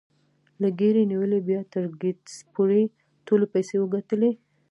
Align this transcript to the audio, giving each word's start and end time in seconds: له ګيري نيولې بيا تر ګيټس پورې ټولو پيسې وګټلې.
له 0.61 0.67
ګيري 0.79 1.03
نيولې 1.11 1.39
بيا 1.47 1.59
تر 1.73 1.83
ګيټس 2.01 2.35
پورې 2.53 2.81
ټولو 3.27 3.45
پيسې 3.53 3.75
وګټلې. 3.79 4.31